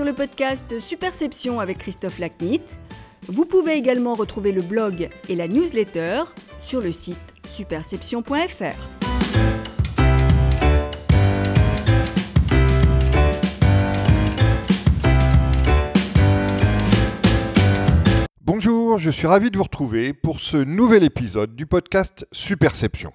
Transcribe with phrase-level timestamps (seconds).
[0.00, 2.62] sur le podcast Superception avec Christophe Lacnit.
[3.28, 6.22] Vous pouvez également retrouver le blog et la newsletter
[6.62, 8.64] sur le site superception.fr.
[18.40, 23.12] Bonjour, je suis ravi de vous retrouver pour ce nouvel épisode du podcast Superception.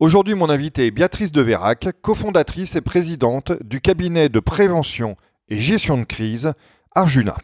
[0.00, 5.16] Aujourd'hui, mon invité est Béatrice de Vérac, cofondatrice et présidente du cabinet de prévention
[5.48, 6.52] et gestion de crise
[6.94, 7.36] Arjuna.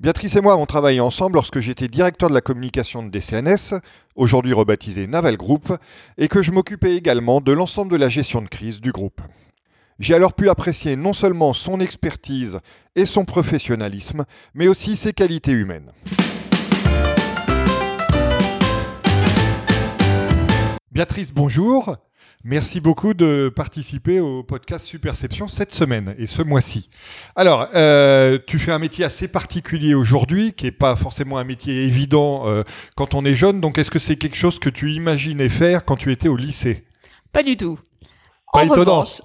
[0.00, 3.80] Béatrice et moi avons travaillé ensemble lorsque j'étais directeur de la communication de DCNS,
[4.14, 5.72] aujourd'hui rebaptisé Naval Group,
[6.18, 9.20] et que je m'occupais également de l'ensemble de la gestion de crise du groupe.
[9.98, 12.60] J'ai alors pu apprécier non seulement son expertise
[12.94, 15.90] et son professionnalisme, mais aussi ses qualités humaines.
[20.92, 21.96] Béatrice, bonjour.
[22.44, 26.88] Merci beaucoup de participer au podcast Superception cette semaine et ce mois-ci.
[27.34, 31.84] Alors, euh, tu fais un métier assez particulier aujourd'hui, qui n'est pas forcément un métier
[31.84, 32.62] évident euh,
[32.96, 33.60] quand on est jeune.
[33.60, 36.84] Donc, est-ce que c'est quelque chose que tu imaginais faire quand tu étais au lycée?
[37.32, 37.78] Pas du tout.
[38.52, 39.00] Pas en étonnant.
[39.00, 39.20] revanche,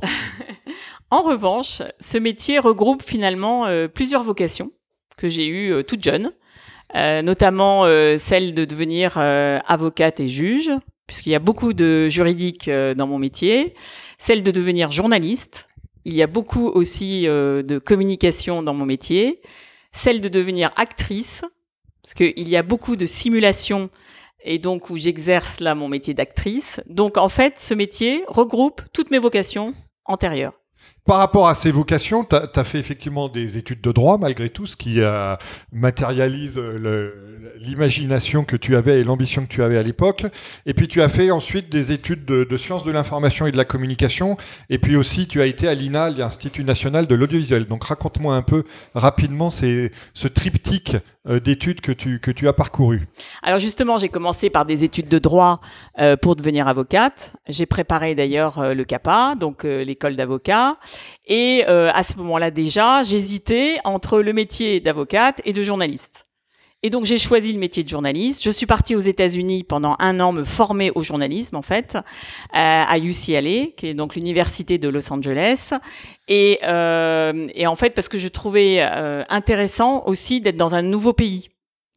[1.11, 4.71] en revanche, ce métier regroupe finalement euh, plusieurs vocations
[5.17, 6.31] que j'ai eues toute jeune,
[6.95, 10.69] euh, notamment euh, celle de devenir euh, avocate et juge,
[11.07, 13.73] puisqu'il y a beaucoup de juridique euh, dans mon métier,
[14.17, 15.69] celle de devenir journaliste,
[16.05, 19.41] il y a beaucoup aussi euh, de communication dans mon métier,
[19.91, 21.43] celle de devenir actrice,
[22.01, 23.89] parce qu'il y a beaucoup de simulations
[24.43, 26.81] et donc où j'exerce là mon métier d'actrice.
[26.87, 29.73] Donc en fait, ce métier regroupe toutes mes vocations
[30.05, 30.62] antérieures.
[31.05, 34.65] Par rapport à ces vocations, tu as, fait effectivement des études de droit, malgré tout,
[34.65, 35.35] ce qui euh,
[35.71, 40.23] matérialise le- l'imagination que tu avais et l'ambition que tu avais à l'époque.
[40.65, 43.65] Et puis tu as fait ensuite des études de, sciences de l'information et de la
[43.65, 44.37] communication.
[44.69, 47.65] Et puis aussi, tu as été à l'INA, l'Institut national de l'audiovisuel.
[47.65, 50.97] Donc raconte-moi un peu rapidement ce triptyque
[51.27, 53.07] euh, d'études que tu, as parcouru.
[53.41, 55.61] Alors justement, j'ai commencé par des études de droit
[55.99, 57.33] euh, pour devenir avocate.
[57.47, 60.77] J'ai préparé d'ailleurs euh, le CAPA, donc euh, l'école d'avocat.
[61.25, 66.23] Et euh, à ce moment-là déjà, j'hésitais entre le métier d'avocate et de journaliste.
[66.85, 68.43] Et donc j'ai choisi le métier de journaliste.
[68.43, 71.99] Je suis partie aux États-Unis pendant un an me former au journalisme en fait euh,
[72.51, 75.71] à UCLA, qui est donc l'université de Los Angeles.
[76.27, 78.81] Et, euh, en fait parce que je trouvais
[79.29, 81.49] intéressant aussi d'être dans un nouveau pays.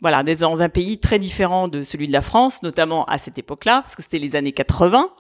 [0.03, 3.39] Voilà, d'être dans un pays très différent de celui de la France, notamment à cette
[3.39, 5.11] époque-là, parce que c'était les années 80.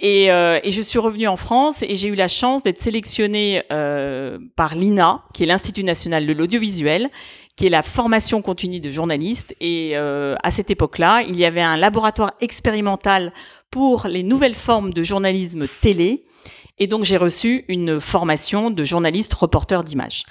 [0.00, 3.62] Et, euh, et je suis revenue en France et j'ai eu la chance d'être sélectionnée
[3.70, 7.10] euh, par l'INA, qui est l'Institut national de l'audiovisuel,
[7.56, 9.54] qui est la formation continue de journalistes.
[9.60, 13.32] Et euh, à cette époque-là, il y avait un laboratoire expérimental
[13.70, 16.24] pour les nouvelles formes de journalisme télé.
[16.78, 20.24] Et donc j'ai reçu une formation de journaliste reporter d'images.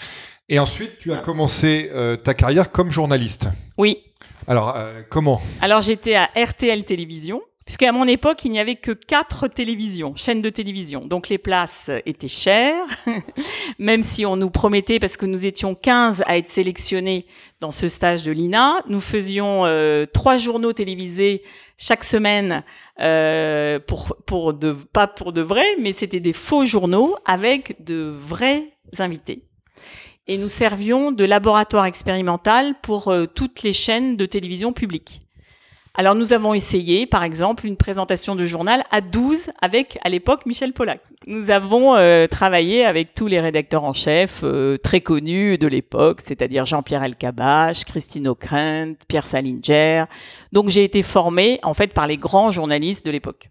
[0.50, 3.48] Et ensuite, tu as commencé euh, ta carrière comme journaliste.
[3.78, 4.04] Oui,
[4.48, 5.42] Alors, euh, comment?
[5.62, 10.42] Alors j'étais à RTL Télévision, puisqu'à mon époque, il n'y avait que quatre télévisions, chaînes
[10.42, 11.06] de télévision.
[11.06, 12.86] Donc les places étaient chères,
[13.80, 17.26] même si on nous promettait, parce que nous étions 15 à être sélectionnés
[17.60, 21.42] dans ce stage de l'INA, nous faisions euh, trois journaux télévisés
[21.78, 22.64] chaque semaine,
[23.00, 29.44] euh, pas pour de vrai, mais c'était des faux journaux avec de vrais invités.
[30.28, 35.23] Et nous servions de laboratoire expérimental pour euh, toutes les chaînes de télévision publiques.
[35.96, 40.48] Alors nous avons essayé, par exemple, une présentation de journal à 12 avec, à l'époque,
[40.48, 41.02] Michel Pollack.
[41.28, 46.22] Nous avons euh, travaillé avec tous les rédacteurs en chef euh, très connus de l'époque,
[46.22, 50.06] c'est-à-dire Jean-Pierre Elkabbach, Christine O'Krent, Pierre Salinger.
[50.52, 53.50] Donc j'ai été formée, en fait, par les grands journalistes de l'époque.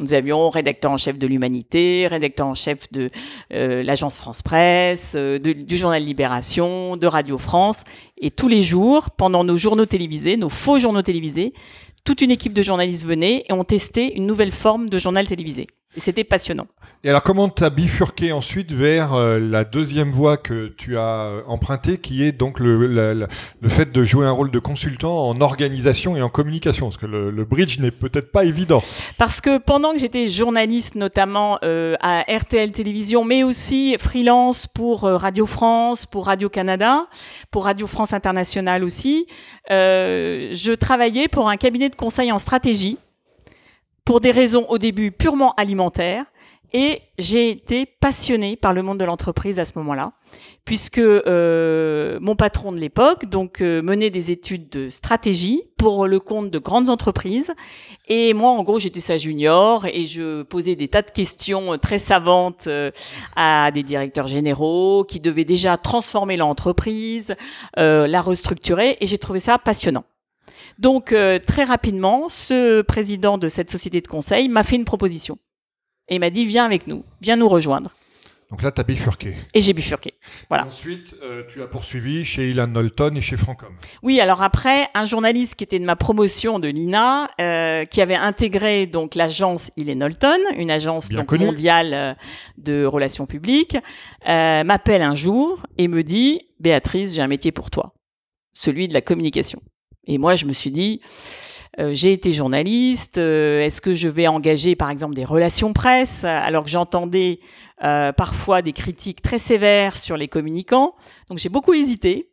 [0.00, 3.10] Nous avions rédacteur en chef de l'Humanité, rédacteur en chef de
[3.52, 7.84] euh, l'agence France Presse, euh, du journal Libération, de Radio France.
[8.18, 11.52] Et tous les jours, pendant nos journaux télévisés, nos faux journaux télévisés,
[12.04, 15.68] toute une équipe de journalistes venait et ont testé une nouvelle forme de journal télévisé.
[15.96, 16.66] Et c'était passionnant.
[17.04, 21.24] Et alors, comment tu as bifurqué ensuite vers euh, la deuxième voie que tu as
[21.26, 23.28] euh, empruntée, qui est donc le, la- la-
[23.60, 26.86] le fait de jouer un rôle de consultant en organisation et en communication?
[26.86, 28.82] Parce que le, le bridge n'est peut-être pas évident.
[29.18, 35.04] Parce que pendant que j'étais journaliste, notamment euh, à RTL Télévision, mais aussi freelance pour
[35.04, 37.06] euh, Radio France, pour Radio Canada,
[37.50, 39.26] pour Radio France Internationale aussi,
[39.68, 42.98] je travaillais pour un cabinet de conseil en stratégie,
[44.04, 46.26] pour des raisons au début purement alimentaires.
[46.76, 50.10] Et j'ai été passionnée par le monde de l'entreprise à ce moment-là,
[50.64, 56.18] puisque euh, mon patron de l'époque donc euh, menait des études de stratégie pour le
[56.18, 57.54] compte de grandes entreprises.
[58.08, 61.98] Et moi, en gros, j'étais sa junior et je posais des tas de questions très
[61.98, 62.90] savantes euh,
[63.36, 67.36] à des directeurs généraux qui devaient déjà transformer l'entreprise,
[67.78, 68.96] euh, la restructurer.
[69.00, 70.02] Et j'ai trouvé ça passionnant.
[70.78, 75.38] Donc, euh, très rapidement, ce président de cette société de conseil m'a fait une proposition.
[76.08, 77.90] Et il m'a dit, viens avec nous, viens nous rejoindre.
[78.50, 79.34] Donc là, tu as bifurqué.
[79.54, 80.12] Et j'ai bifurqué.
[80.48, 80.66] Voilà.
[80.66, 83.70] ensuite, euh, tu as poursuivi chez Ilan Knowlton et chez Francom.
[84.02, 88.14] Oui, alors après, un journaliste qui était de ma promotion de l'INA, euh, qui avait
[88.14, 92.16] intégré donc l'agence Ilan Knowlton, une agence donc, mondiale
[92.58, 93.76] de relations publiques,
[94.24, 97.94] m'appelle un jour et me dit Béatrice, j'ai un métier pour toi,
[98.52, 99.62] celui de la communication.
[100.06, 101.00] Et moi, je me suis dit,
[101.80, 106.24] euh, j'ai été journaliste, euh, est-ce que je vais engager par exemple des relations presse?
[106.24, 107.40] Alors que j'entendais
[107.82, 110.94] euh, parfois des critiques très sévères sur les communicants.
[111.28, 112.30] Donc j'ai beaucoup hésité.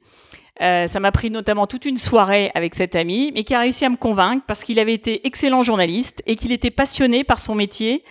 [0.59, 3.89] ça m'a pris notamment toute une soirée avec cet ami, mais qui a réussi à
[3.89, 8.03] me convaincre parce qu'il avait été excellent journaliste et qu'il était passionné par son métier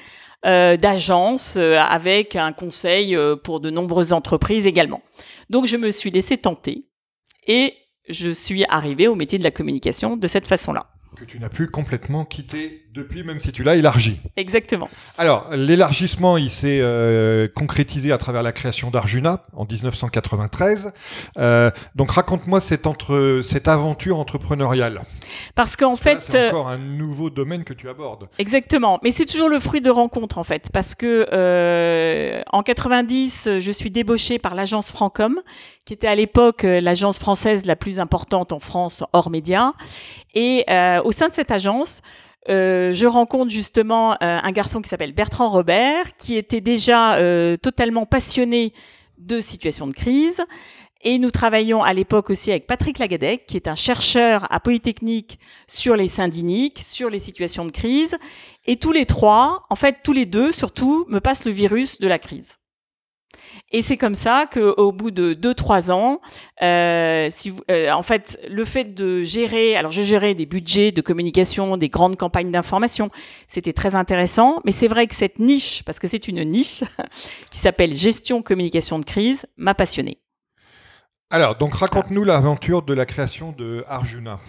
[0.43, 5.01] d'agence avec un conseil pour de nombreuses entreprises également.
[5.49, 6.87] Donc je me suis laissé tenter
[7.47, 7.75] et
[8.13, 10.87] je suis arrivée au métier de la communication de cette façon-là.
[11.17, 12.25] Que tu n'as complètement
[12.93, 14.21] depuis, même si tu l'as élargi.
[14.37, 14.89] Exactement.
[15.17, 20.93] Alors, l'élargissement, il s'est euh, concrétisé à travers la création d'Arjuna en 1993.
[21.39, 25.03] Euh, donc, raconte-moi cette, entre, cette aventure entrepreneuriale.
[25.55, 26.19] Parce qu'en fait...
[26.21, 28.29] C'est encore un nouveau domaine que tu abordes.
[28.39, 28.99] Exactement.
[29.05, 30.69] Mais c'est toujours le fruit de rencontres, en fait.
[30.73, 35.41] Parce que euh, en 90, je suis débauchée par l'agence Francom,
[35.85, 39.75] qui était à l'époque l'agence française la plus importante en France hors médias.
[40.35, 40.65] Et
[41.05, 42.03] au sein de cette agence,
[42.49, 47.57] euh, je rencontre justement euh, un garçon qui s'appelle Bertrand Robert, qui était déjà euh,
[47.57, 48.73] totalement passionné
[49.19, 50.41] de situations de crise.
[51.03, 55.39] Et nous travaillons à l'époque aussi avec Patrick Lagadec, qui est un chercheur à Polytechnique
[55.67, 58.17] sur les syndiniques, sur les situations de crise.
[58.67, 62.09] Et tous les trois, en fait tous les deux surtout, me passent le virus de
[62.09, 62.60] la crise.
[63.73, 66.21] Et c'est comme ça qu'au bout de 2-3 ans,
[66.63, 67.29] euh,
[67.71, 71.89] euh, en fait, le fait de gérer, alors je gérais des budgets de communication, des
[71.89, 73.11] grandes campagnes d'information,
[73.49, 76.83] c'était très intéressant, mais c'est vrai que cette niche, parce que c'est une niche,
[77.51, 80.19] qui s'appelle gestion communication de crise, m'a passionné.
[81.33, 84.41] Alors, donc raconte-nous l'aventure de la création de Arjuna.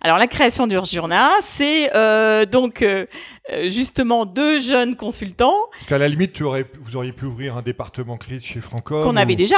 [0.00, 3.06] Alors, la création d'Arjuna, c'est euh, donc euh,
[3.50, 5.68] euh, justement deux jeunes consultants.
[5.88, 9.00] Qu'à la limite, tu aurais, vous auriez pu ouvrir un département crise chez Franco.
[9.00, 9.56] Qu'on avait déjà.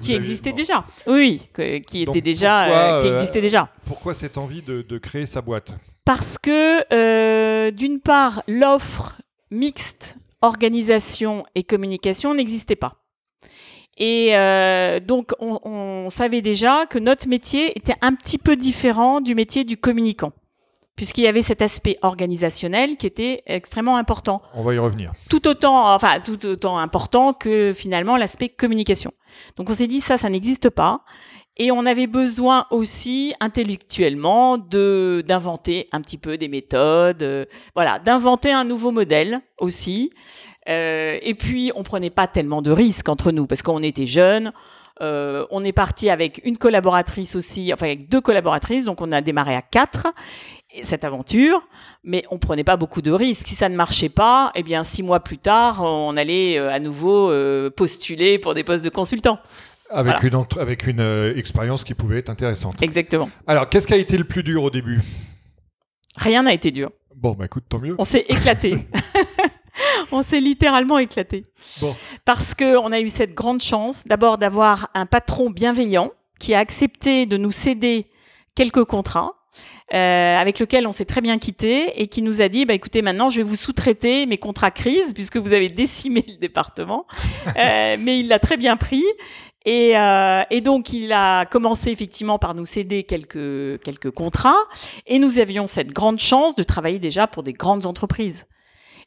[0.00, 0.84] Qui existait déjà.
[1.06, 3.68] Oui, qui était déjà, qui existait déjà.
[3.86, 5.74] Pourquoi cette envie de, de créer sa boîte?
[6.04, 12.96] Parce que d'une part, l'offre mixte organisation et communication n'existait pas.
[13.96, 19.20] Et euh, donc, on, on, savait déjà que notre métier était un petit peu différent
[19.20, 20.32] du métier du communicant,
[20.96, 24.42] puisqu'il y avait cet aspect organisationnel qui était extrêmement important.
[24.54, 25.12] On va y revenir.
[25.30, 29.12] Tout autant, enfin, tout autant important que finalement l'aspect communication.
[29.56, 31.02] Donc, on s'est dit ça, ça n'existe pas.
[31.58, 37.98] Et on avait besoin aussi intellectuellement de d'inventer un petit peu des méthodes, euh, voilà,
[37.98, 40.12] d'inventer un nouveau modèle aussi.
[40.68, 44.52] Euh, et puis, on prenait pas tellement de risques entre nous parce qu'on était jeunes.
[45.02, 49.20] Euh, on est parti avec une collaboratrice aussi, enfin avec deux collaboratrices, donc on a
[49.20, 50.06] démarré à quatre
[50.82, 51.62] cette aventure,
[52.02, 53.46] mais on prenait pas beaucoup de risques.
[53.46, 56.78] Si ça ne marchait pas, eh bien six mois plus tard, on allait euh, à
[56.78, 57.30] nouveau
[57.70, 59.38] postuler pour des postes de consultant.
[59.90, 62.82] Avec une avec une euh, expérience qui pouvait être intéressante.
[62.82, 63.30] Exactement.
[63.46, 65.00] Alors, qu'est-ce qui a été le plus dur au début?
[66.16, 66.90] Rien n'a été dur.
[67.14, 67.94] Bon, bah écoute, tant mieux.
[67.98, 68.86] On s'est éclaté.
[70.12, 71.44] on s'est littéralement éclaté.
[72.24, 77.26] Parce qu'on a eu cette grande chance, d'abord d'avoir un patron bienveillant qui a accepté
[77.26, 78.06] de nous céder
[78.54, 79.32] quelques contrats.
[79.94, 83.02] Euh, avec lequel on s'est très bien quitté et qui nous a dit bah écoutez
[83.02, 87.06] maintenant je vais vous sous-traiter mes contrats crise puisque vous avez décimé le département
[87.56, 89.04] euh, mais il l'a très bien pris
[89.66, 94.54] et, euh, et, donc, il a commencé effectivement par nous céder quelques, quelques contrats.
[95.08, 98.46] Et nous avions cette grande chance de travailler déjà pour des grandes entreprises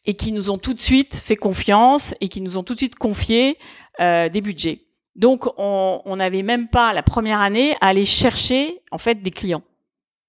[0.09, 2.79] et qui nous ont tout de suite fait confiance et qui nous ont tout de
[2.79, 3.59] suite confié
[3.99, 4.87] euh, des budgets.
[5.15, 9.61] Donc, on n'avait même pas la première année à aller chercher en fait des clients.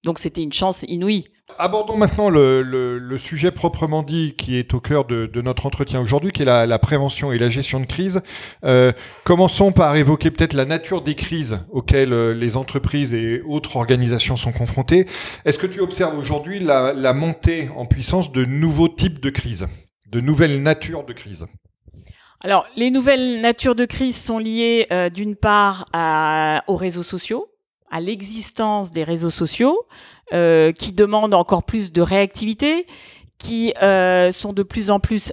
[0.03, 1.29] Donc, c'était une chance inouïe.
[1.57, 6.41] Abordons maintenant le, sujet proprement dit qui est au cœur de, notre entretien aujourd'hui, qui
[6.41, 8.21] est la, prévention et la gestion de crise.
[8.63, 8.91] Euh,
[9.23, 14.37] commençons par évoquer peut-être la nature des crises auxquelles euh, les entreprises et autres organisations
[14.37, 15.05] sont confrontées.
[15.45, 19.67] Est-ce que tu observes aujourd'hui la, montée en puissance de nouveaux types de crises,
[20.07, 21.45] de nouvelles natures de crises?
[22.43, 25.85] Alors, les nouvelles natures de crise sont liées euh, d'une part
[26.67, 27.47] aux réseaux sociaux,
[27.91, 29.85] à l'existence des réseaux sociaux,
[30.33, 32.87] euh, qui demandent encore plus de réactivité,
[33.37, 35.31] qui euh, sont de plus en plus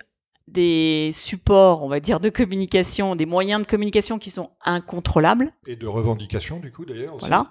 [0.49, 5.53] des supports, on va dire, de communication, des moyens de communication qui sont incontrôlables.
[5.67, 7.17] Et de revendication, du coup, d'ailleurs.
[7.19, 7.51] Voilà,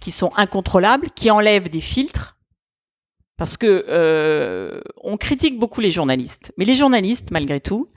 [0.00, 2.36] qui sont incontrôlables, qui enlèvent des filtres.
[3.36, 7.88] Parce que euh, on critique beaucoup les journalistes, mais les journalistes, malgré tout,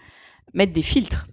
[0.54, 1.28] mettent des filtres.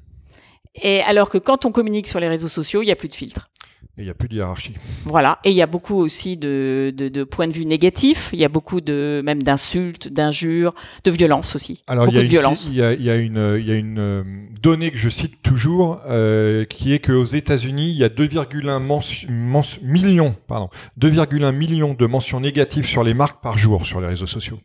[0.82, 3.14] Et alors que quand on communique sur les réseaux sociaux, il n'y a plus de
[3.14, 3.50] filtres.
[3.98, 4.74] Il n'y a plus de hiérarchie.
[5.04, 5.40] Voilà.
[5.42, 8.30] Et il y a beaucoup aussi de, de, de, points de vue négatifs.
[8.32, 11.82] Il y a beaucoup de même d'insultes, d'injures, de violences aussi.
[11.88, 12.68] Alors beaucoup il y a, de violence.
[12.68, 14.22] Il y a, il y a une, il y a une euh,
[14.62, 20.36] donnée que je cite toujours, euh, qui est qu'aux États-Unis, il y a 2,1 millions,
[20.46, 24.60] pardon, 2,1 millions de mentions négatives sur les marques par jour sur les réseaux sociaux.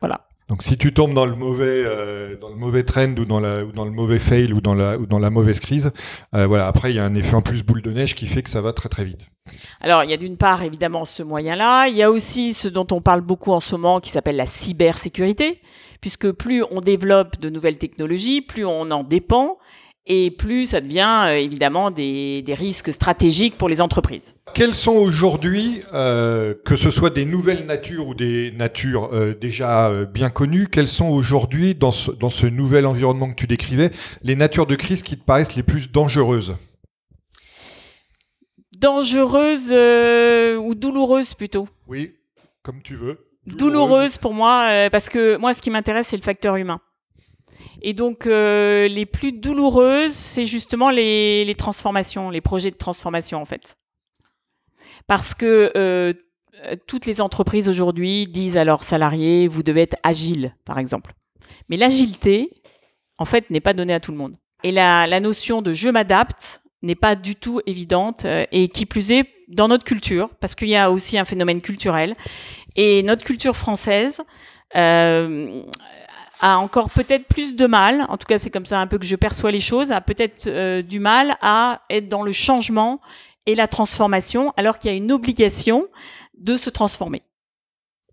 [0.00, 0.25] Voilà.
[0.48, 3.64] Donc si tu tombes dans le mauvais, euh, dans le mauvais trend ou dans, la,
[3.64, 5.90] ou dans le mauvais fail ou dans la, ou dans la mauvaise crise,
[6.34, 6.68] euh, voilà.
[6.68, 8.60] Après, il y a un effet en plus boule de neige qui fait que ça
[8.60, 9.26] va très très vite.
[9.80, 11.88] Alors, il y a d'une part évidemment ce moyen-là.
[11.88, 14.46] Il y a aussi ce dont on parle beaucoup en ce moment qui s'appelle la
[14.46, 15.60] cybersécurité,
[16.00, 19.58] puisque plus on développe de nouvelles technologies, plus on en dépend
[20.06, 24.34] et plus ça devient euh, évidemment des, des, risques stratégiques pour les entreprises.
[24.54, 29.90] Quelles sont aujourd'hui, euh, que ce soit des nouvelles natures ou des natures euh, déjà
[29.90, 33.90] euh, bien connues, quelles sont aujourd'hui, dans ce, dans ce nouvel environnement que tu décrivais,
[34.22, 36.56] les natures de crise qui te paraissent les plus dangereuses?
[38.78, 39.72] Dangereuses
[40.58, 42.14] ou douloureuses plutôt Oui,
[42.62, 43.18] comme tu veux.
[43.46, 46.80] Douloureuse, douloureuse pour moi, parce que moi ce qui m'intéresse c'est le facteur humain.
[47.88, 53.44] Et donc, euh, les plus douloureuses, c'est justement les, transformations, les projets de transformation, en
[53.44, 53.76] fait.
[55.06, 56.12] Parce que euh,
[56.88, 61.12] toutes les entreprises aujourd'hui disent à leurs salariés, vous devez être agile, par exemple.
[61.68, 62.60] Mais l'agilité,
[63.18, 64.34] en fait, n'est pas donnée à tout le monde.
[64.64, 69.12] Et la, notion de je m'adapte n'est pas du tout évidente, euh, et qui plus
[69.12, 72.14] est dans notre culture, parce qu'il y a aussi un phénomène culturel.
[72.74, 74.22] Et notre culture française,
[76.40, 79.06] a encore peut-être plus de mal, en tout cas c'est comme ça un peu que
[79.06, 83.00] je perçois les choses, a peut-être euh, du mal à être dans le changement
[83.46, 85.86] et la transformation, alors qu'il y a une obligation
[86.36, 87.22] de se transformer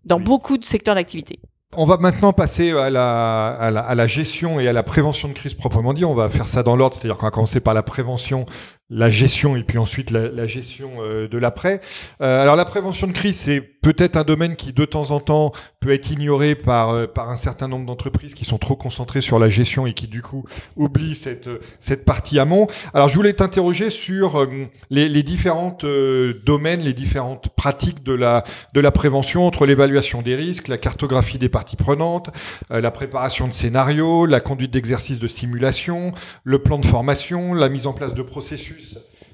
[0.04, 0.24] dans oui.
[0.24, 1.38] beaucoup de secteurs d'activité.
[1.76, 5.28] On va maintenant passer à la, à, la, à la, gestion et à la prévention
[5.28, 6.04] de crise proprement dit.
[6.04, 8.46] On va faire ça dans l'ordre, c'est-à-dire qu'on va commencer par la prévention,
[8.90, 11.80] la gestion et puis ensuite la, la gestion euh, de l'après.
[12.20, 15.52] Euh, alors la prévention de crise, c'est peut-être un domaine qui de temps en temps
[15.80, 19.38] peut être ignoré par, euh, par un certain nombre d'entreprises qui sont trop concentrées sur
[19.38, 20.44] la gestion et qui du coup
[20.76, 21.48] oublient cette,
[21.80, 22.66] cette partie amont.
[22.92, 24.48] Alors je voulais t'interroger sur euh,
[24.90, 30.22] les, les différentes euh, domaines, les différentes pratiques de la, de la prévention entre l'évaluation
[30.22, 32.30] des risques, la cartographie des parties prenantes,
[32.70, 36.12] la préparation de scénarios, la conduite d'exercices de simulation,
[36.44, 38.83] le plan de formation, la mise en place de processus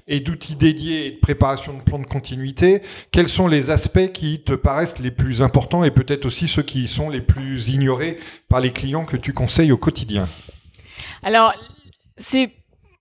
[0.07, 2.81] et d'outils dédiés et de préparation de plans de continuité,
[3.11, 6.87] quels sont les aspects qui te paraissent les plus importants et peut-être aussi ceux qui
[6.87, 8.17] sont les plus ignorés
[8.49, 10.27] par les clients que tu conseilles au quotidien?
[11.23, 11.53] Alors,
[12.17, 12.51] c'est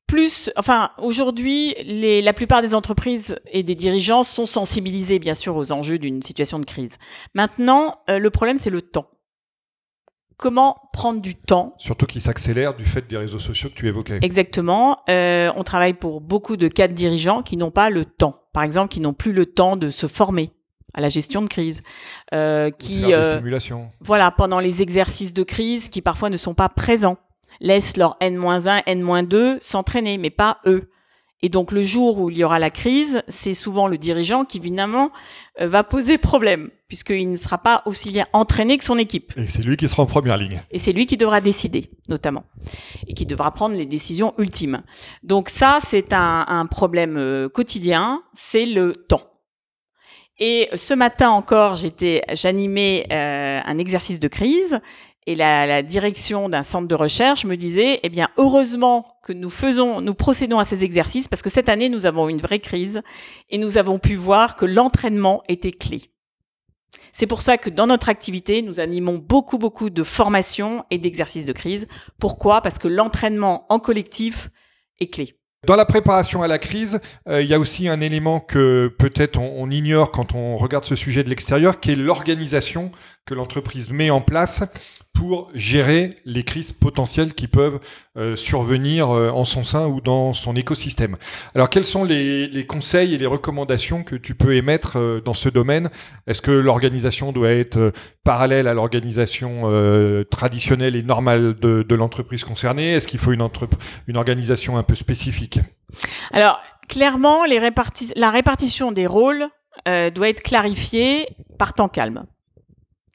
[0.06, 5.72] plus, enfin, aujourd'hui, la plupart des entreprises et des dirigeants sont sensibilisés, bien sûr, aux
[5.72, 6.98] enjeux d'une situation de crise.
[7.34, 9.08] Maintenant, euh, le problème, c'est le temps
[10.40, 11.74] comment prendre du temps.
[11.76, 14.18] Surtout qui s'accélère du fait des réseaux sociaux que tu évoquais.
[14.22, 15.00] Exactement.
[15.10, 18.40] Euh, on travaille pour beaucoup de cadres dirigeants qui n'ont pas le temps.
[18.54, 20.50] Par exemple, qui n'ont plus le temps de se former
[20.94, 21.82] à la gestion de crise,
[22.34, 23.90] euh, qui euh, simulations.
[24.00, 27.18] voilà pendant les exercices de crise qui parfois ne sont pas présents,
[27.60, 30.89] laissent leur n-1, n-2 s'entraîner, mais pas eux.
[31.42, 34.58] Et donc le jour où il y aura la crise, c'est souvent le dirigeant qui
[34.58, 35.10] évidemment
[35.60, 39.32] euh, va poser problème, puisqu'il ne sera pas aussi bien entraîné que son équipe.
[39.38, 40.60] Et c'est lui qui sera en première ligne.
[40.70, 42.44] Et c'est lui qui devra décider, notamment,
[43.06, 44.82] et qui devra prendre les décisions ultimes.
[45.22, 49.22] Donc ça, c'est un, un problème euh, quotidien, c'est le temps.
[50.42, 54.80] Et ce matin encore, j'étais, j'animais euh, un exercice de crise
[55.26, 60.00] et la, direction d'un centre de recherche me disait, eh bien, heureusement que nous faisons,
[60.00, 63.02] nous procédons à ces exercices parce que cette année, nous avons une vraie crise
[63.50, 66.10] et nous avons pu voir que l'entraînement était clé.
[67.12, 71.44] C'est pour ça que dans notre activité, nous animons beaucoup, beaucoup de formations et d'exercices
[71.44, 71.86] de crise.
[72.18, 72.62] Pourquoi?
[72.62, 74.48] Parce que l'entraînement en collectif
[75.00, 75.36] est clé.
[75.66, 79.38] Dans la préparation à la crise, euh, il y a aussi un élément que peut-être
[79.38, 82.90] on, on, ignore quand on regarde ce sujet de l'extérieur, qui est l'organisation
[83.26, 84.62] que l'entreprise met en place
[85.12, 87.80] pour gérer les crises potentielles qui peuvent
[88.16, 91.16] euh, survenir euh, en son sein ou dans son écosystème.
[91.54, 95.48] Alors quels sont les, conseils et les recommandations que tu peux émettre euh, dans ce
[95.48, 95.90] domaine?
[96.26, 97.92] Est-ce que l'organisation doit être
[98.24, 99.62] parallèle à l'organisation
[100.30, 102.92] traditionnelle et normale de, l'entreprise concernée?
[102.92, 103.48] Est-ce qu'il faut une,
[104.16, 105.58] organisation un peu spécifique?
[106.32, 109.46] Alors Clairement, la répartition des rôles
[109.86, 112.24] doit être clarifiée par temps calme.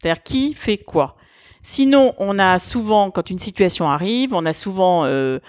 [0.06, 1.16] C'est-à-dire qui fait quoi?
[1.64, 5.40] Sinon, on a souvent, quand une situation arrive, on a souvent euh,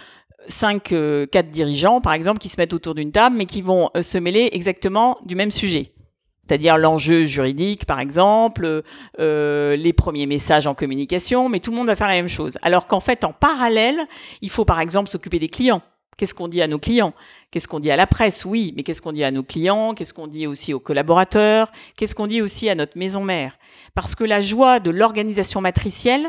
[0.48, 3.90] cinq, euh, quatre dirigeants, par exemple, qui se mettent autour d'une table, mais qui vont
[3.94, 5.92] euh, se mêler exactement du même sujet.
[6.40, 8.82] C'est-à-dire l'enjeu juridique, par exemple,
[9.18, 12.56] euh, les premiers messages en communication, mais tout le monde va faire la même chose.
[12.62, 13.98] Alors qu'en fait, en parallèle,
[14.40, 15.82] il faut par exemple s'occuper des clients.
[16.16, 17.12] Qu'est-ce qu'on dit à nos clients?
[17.50, 18.44] Qu'est-ce qu'on dit à la presse?
[18.44, 19.94] Oui, mais qu'est-ce qu'on dit à nos clients?
[19.94, 21.70] Qu'est-ce qu'on dit aussi aux collaborateurs?
[21.96, 23.58] Qu'est-ce qu'on dit aussi à notre maison mère?
[23.94, 26.26] Parce que la joie de l'organisation matricielle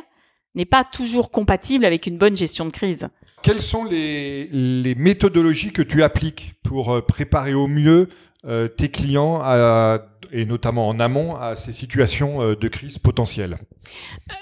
[0.56, 3.08] n'est pas toujours compatible avec une bonne gestion de crise.
[3.44, 8.10] Quelles sont les, les méthodologies que tu appliques pour euh, préparer au mieux
[8.46, 10.00] euh, tes clients, à-
[10.32, 13.60] et notamment en amont, à ces situations euh, de crise potentielles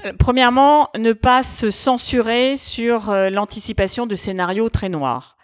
[0.06, 5.35] Euh, Premièrement, ne pas se censurer sur l'anticipation de scénarios très noirs.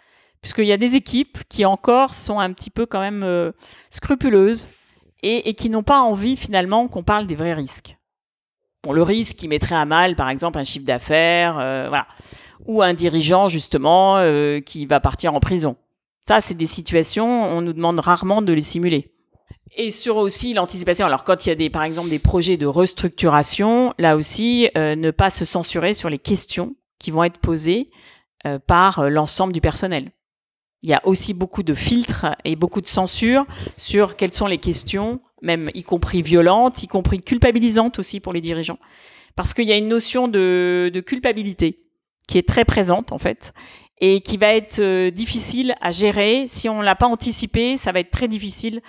[0.42, 3.52] Puisqu'il y a des équipes qui encore sont un petit peu quand même euh,
[3.90, 4.68] scrupuleuses
[5.22, 7.96] et, et qui n'ont pas envie finalement qu'on parle des vrais risques.
[8.82, 12.08] Bon, le risque qui mettrait à mal, par exemple, un chiffre d'affaires, euh, voilà,
[12.66, 15.76] ou un dirigeant justement euh, qui va partir en prison.
[16.26, 19.12] Ça, c'est des situations, on nous demande rarement de les simuler.
[19.74, 21.06] Et sur aussi l'anticipation.
[21.06, 24.94] Alors quand il y a des, par exemple, des projets de restructuration, là aussi, euh,
[24.94, 27.88] ne pas se censurer sur les questions qui vont être posées
[28.46, 30.10] euh, par euh, l'ensemble du personnel.
[30.82, 33.46] Il y a aussi beaucoup de filtres et beaucoup de censure
[33.76, 38.40] sur quelles sont les questions, même y compris violentes, y compris culpabilisantes aussi pour les
[38.40, 38.78] dirigeants.
[39.36, 41.78] Parce qu'il y a une notion de, culpabilité
[42.26, 43.52] qui est très présente en fait
[44.00, 46.44] et qui va être euh, difficile à gérer.
[46.46, 48.80] Si on l'a pas anticipé, ça va être très difficile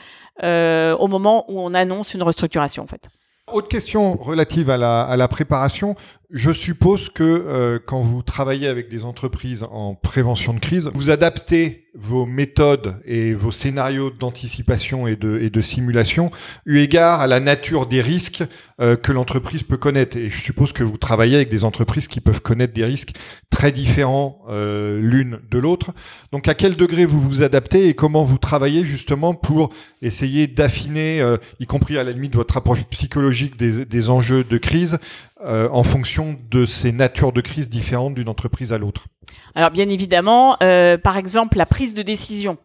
[0.44, 3.10] euh, au moment où on annonce une restructuration en fait.
[3.52, 5.96] Autre question relative à la, à la préparation.
[6.34, 11.12] Je suppose que euh, quand vous travaillez avec des entreprises en prévention de crise, vous
[11.12, 16.32] adaptez vos méthodes et vos scénarios d'anticipation et de, simulation
[16.66, 18.44] eu égard à la nature des risques
[18.82, 20.18] euh, que l'entreprise peut connaître.
[20.18, 23.14] Et je suppose que vous travaillez avec des entreprises qui peuvent connaître des risques
[23.52, 25.92] très différents euh, l'une de l'autre.
[26.32, 29.70] Donc à quel degré vous vous adaptez et comment vous travaillez justement pour
[30.02, 31.24] essayer d'affiner,
[31.60, 34.98] y compris à la limite votre approche psychologique des enjeux de crise,
[35.44, 39.08] euh, en fonction de ces natures de crise différentes d'une entreprise à l'autre.
[39.56, 42.58] Alors bien évidemment, euh, par exemple, la prise de décision.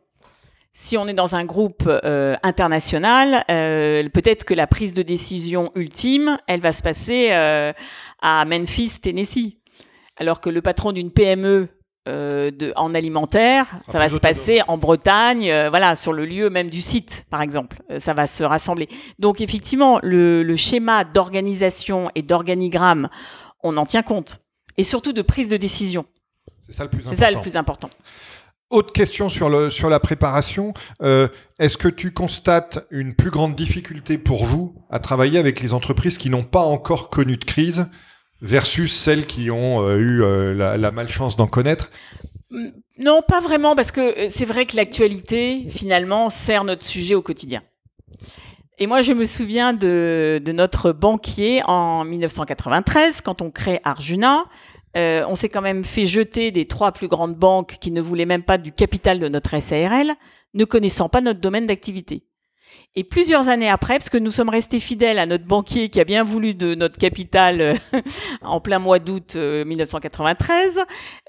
[0.75, 6.39] Si on est dans un groupe euh, international, peut-être que la prise de décision ultime,
[6.47, 9.57] elle va se passer à Memphis, Tennessee.
[10.17, 11.69] Alors que le patron d'une PME
[12.09, 16.51] euh, de, en alimentaire, ça va se passer en Bretagne, euh, voilà, sur le lieu
[16.51, 17.83] même du site, par exemple.
[17.91, 18.89] Euh, ça va se rassembler.
[19.19, 23.09] Donc effectivement, le, le schéma d'organisation et d'organigramme,
[23.63, 24.41] on en tient compte.
[24.77, 26.07] Et surtout de prise de décision.
[26.67, 27.25] C'est ça le plus C'est important.
[27.25, 27.91] ça le plus important.
[28.71, 30.75] Autre question sur, le, sur la préparation.
[31.03, 35.73] Euh, Est-ce que tu constates une plus grande difficulté pour vous à travailler avec les
[35.73, 37.87] entreprises qui n'ont pas encore connu de crise
[38.41, 41.91] versus celles qui ont euh, eu euh, la, malchance d'en connaître?
[42.51, 42.69] Mm,
[43.05, 47.23] Non, pas vraiment, parce que euh, c'est vrai que l'actualité, finalement, sert notre sujet au
[47.23, 47.63] quotidien.
[48.79, 54.45] Et moi, je me souviens de, notre banquier en 1993, quand on crée Arjuna.
[54.95, 58.43] On s'est quand même fait jeter des trois plus grandes banques qui ne voulaient même
[58.43, 60.13] pas du capital de notre SARL,
[60.55, 62.28] ne connaissant pas notre domaine d'activité.
[62.97, 66.05] Et plusieurs années après, parce que nous sommes restés fidèles à notre banquier qui a
[66.05, 67.75] bien voulu de notre capital euh,
[68.43, 70.81] en plein mois d'août euh, 1993,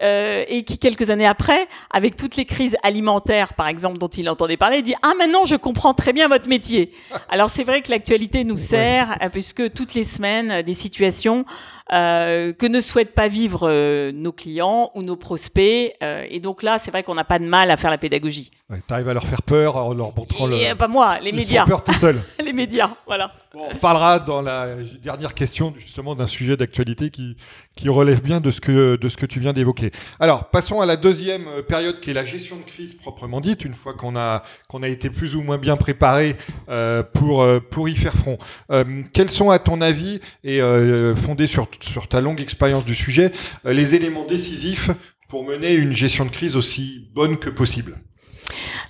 [0.01, 4.29] euh, et qui quelques années après, avec toutes les crises alimentaires, par exemple, dont il
[4.29, 6.91] entendait parler, dit ah maintenant je comprends très bien votre métier.
[7.29, 11.45] Alors c'est vrai que l'actualité nous sert, euh, puisque toutes les semaines euh, des situations
[11.91, 16.61] euh, que ne souhaitent pas vivre euh, nos clients ou nos prospects, euh, et donc
[16.61, 18.51] là c'est vrai qu'on n'a pas de mal à faire la pédagogie.
[18.69, 20.75] ouais, Tu arrives à leur faire peur en leur montrant Et, le.
[20.75, 22.21] pas moi, les médias, peur tout seuls.
[22.45, 23.31] les médias, voilà.
[23.51, 27.35] Bon, on parlera dans la dernière question justement d'un sujet d'actualité qui,
[27.75, 29.91] qui relève bien de ce que, de ce que tu viens d'évoquer.
[30.19, 33.65] Alors, passons à la deuxième euh, période qui est la gestion de crise proprement dite,
[33.65, 36.35] une fois qu'on a, qu'on a été plus ou moins bien préparé
[36.69, 38.37] euh, pour, euh, pour y faire front.
[38.69, 42.93] Euh, quels sont, à ton avis, et euh, fondés sur, sur ta longue expérience du
[42.93, 43.31] sujet,
[43.65, 44.91] euh, les éléments décisifs
[45.27, 47.97] pour mener une gestion de crise aussi bonne que possible?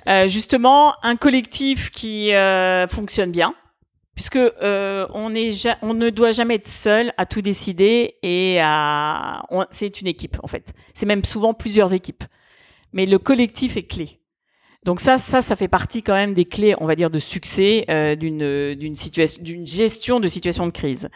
[0.08, 3.54] Euh, justement, un collectif qui euh, fonctionne bien,
[4.19, 8.60] puisque euh, on, ne doit jamais être seul à tout décider et
[9.71, 10.73] c'est une équipe en fait.
[10.93, 12.25] C'est même souvent plusieurs équipes,
[12.91, 14.19] mais le collectif est clé.
[14.84, 17.86] Donc ça, ça, ça fait partie quand même des clés, on va dire, de succès
[17.89, 21.08] euh, d'une gestion de situation de crise.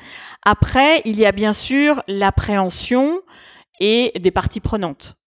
[0.42, 3.22] Après, il y a bien sûr l'appréhension
[3.82, 5.18] et des parties prenantes.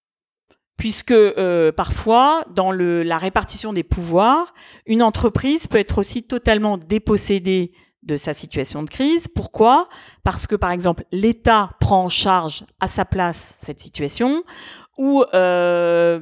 [0.77, 4.53] Puisque euh, parfois, dans le, la répartition des pouvoirs,
[4.87, 9.27] une entreprise peut être aussi totalement dépossédée de sa situation de crise.
[9.27, 9.89] Pourquoi?
[10.23, 14.45] Parce que, par exemple, l'État prend en charge à sa place cette situation,
[14.97, 16.21] ou, euh,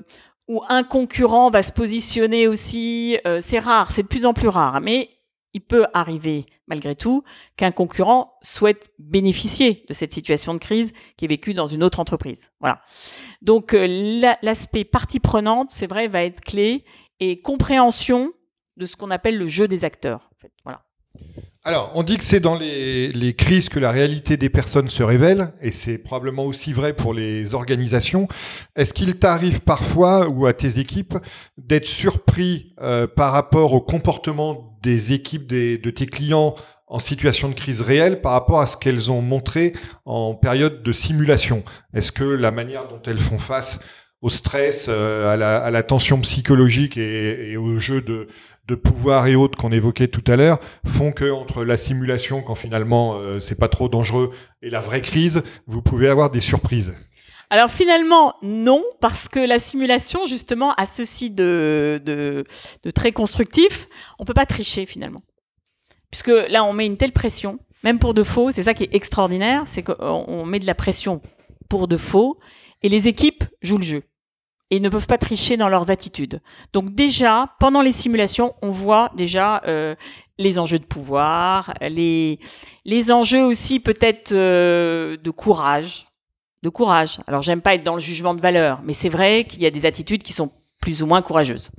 [0.48, 3.18] ou un concurrent va se positionner aussi.
[3.26, 5.10] Euh, c'est rare, c'est de plus en plus rare, mais
[5.54, 7.22] il peut arriver malgré tout
[7.56, 12.00] qu'un concurrent souhaite bénéficier de cette situation de crise qui est vécue dans une autre
[12.00, 12.50] entreprise.
[12.60, 12.82] Voilà.
[13.40, 16.84] Donc euh, l'aspect partie prenante, c'est vrai, va être clé
[17.20, 18.32] et compréhension
[18.76, 20.30] de ce qu'on appelle le jeu des acteurs.
[20.64, 20.84] Voilà.
[21.66, 25.02] Alors, on dit que c'est dans les, les, crises que la réalité des personnes se
[25.02, 28.28] révèle, et c'est probablement aussi vrai pour les organisations.
[28.76, 31.16] Est-ce qu'il t'arrive parfois, ou à tes équipes,
[31.56, 36.54] d'être surpris euh, par rapport au comportement des équipes des, de tes clients
[36.86, 39.72] en situation de crise réelle par rapport à ce qu'elles ont montré
[40.04, 41.64] en période de simulation?
[41.94, 43.80] Est-ce que la manière dont elles font face
[44.20, 48.26] au stress, euh, à, la, à, la, tension psychologique et, et au jeu de,
[48.66, 52.54] de pouvoir et autres qu'on évoquait tout à l'heure font que entre la simulation, quand
[52.54, 54.30] finalement euh, c'est pas trop dangereux,
[54.62, 56.94] et la vraie crise, vous pouvez avoir des surprises.
[57.50, 62.42] Alors finalement, non, parce que la simulation, justement, a ceci de, de,
[62.82, 63.86] de très constructif.
[64.18, 65.22] On peut pas tricher finalement.
[66.10, 68.94] Puisque là, on met une telle pression, même pour de faux, c'est ça qui est
[68.94, 71.20] extraordinaire, c'est qu'on met de la pression
[71.68, 72.38] pour de faux,
[72.82, 74.02] et les équipes jouent le jeu
[74.74, 76.40] et ne peuvent pas tricher dans leurs attitudes.
[76.72, 79.94] Donc déjà, pendant les simulations, on voit déjà euh,
[80.36, 82.40] les enjeux de pouvoir, les,
[82.84, 86.08] les enjeux aussi peut-être euh, de courage.
[86.64, 87.20] De courage.
[87.28, 89.70] Alors j'aime pas être dans le jugement de valeur, mais c'est vrai qu'il y a
[89.70, 91.70] des attitudes qui sont plus ou moins courageuses.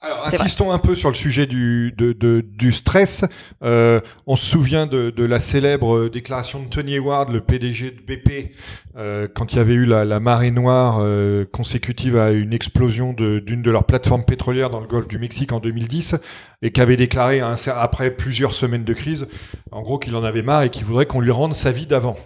[0.00, 3.24] Alors, insistons un peu sur le sujet du, de, de, du stress.
[3.64, 8.00] Euh, on se souvient de, de, la célèbre déclaration de Tony Howard, le PDG de
[8.00, 8.52] BP,
[8.96, 13.12] euh, quand il y avait eu la, la marée noire euh, consécutive à une explosion
[13.12, 16.14] d'une de, leurs plateformes pétrolières dans le golfe du Mexique en 2010,
[16.62, 19.26] et qui avait déclaré après plusieurs semaines de crise,
[19.72, 22.16] en gros qu'il en avait marre et qu'il voudrait qu'on lui rende sa vie d'avant.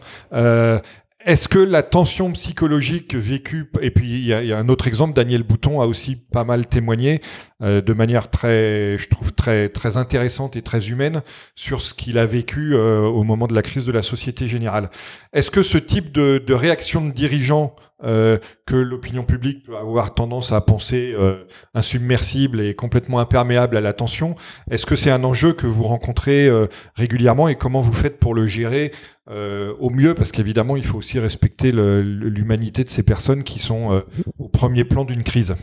[1.25, 5.43] Est-ce que la tension psychologique vécue, et puis il y, a, un autre exemple, Daniel
[5.43, 7.21] Bouton a aussi pas mal témoigné
[7.63, 11.23] euh, de manière très, je trouve très très intéressante et très humaine
[11.55, 14.91] sur ce qu'il a vécu euh, au moment de la crise de la Société Générale.
[15.33, 20.53] Est-ce que ce type de, réaction de dirigeants euh, que l'opinion publique peut avoir tendance
[20.53, 24.35] à penser euh, insubmersible et complètement imperméable à la tension,
[24.71, 26.51] est-ce que c'est un enjeu que vous rencontrez
[26.95, 28.93] régulièrement et comment vous faites pour le gérer
[29.31, 33.93] euh, au mieux, parce qu'évidemment, il faut aussi respecter l'humanité de ces personnes qui sont
[33.93, 34.01] euh,
[34.39, 35.55] au premier plan d'une crise.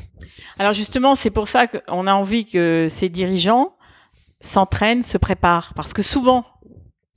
[0.58, 3.76] Alors justement, c'est pour ça qu'on a envie que ces dirigeants
[4.40, 6.46] s'entraînent, se préparent, parce que souvent,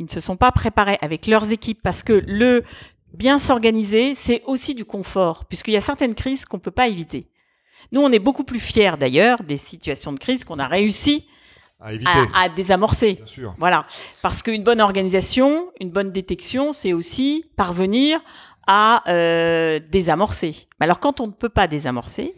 [0.01, 2.65] ils ne se sont pas préparés avec leurs équipes, parce que le
[3.13, 6.89] bien s'organiser, c'est aussi du confort, puisqu'il y a certaines crises qu'on ne peut pas
[6.89, 7.27] éviter.
[7.91, 11.27] Nous, on est beaucoup plus fiers d'ailleurs des situations de crise qu'on a réussi
[12.35, 13.19] à, désamorcer.
[13.59, 13.87] Voilà.
[14.23, 18.21] Parce qu'une bonne organisation, une bonne détection, c'est aussi parvenir
[18.67, 20.69] à euh, désamorcer.
[20.79, 22.35] Alors quand on ne peut pas désamorcer,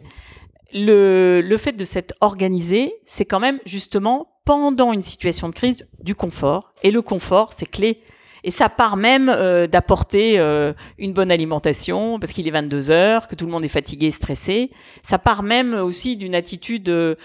[0.73, 5.87] le, le fait de s'être organisé, c'est quand même justement pendant une situation de crise
[6.01, 6.73] du confort.
[6.83, 8.01] Et le confort, c'est clé.
[8.45, 13.27] Et ça part même euh, d'apporter euh, une bonne alimentation, parce qu'il est 22 heures,
[13.27, 14.69] que tout le monde est fatigué, stressé.
[15.01, 17.15] Ça part même aussi d'une attitude euh,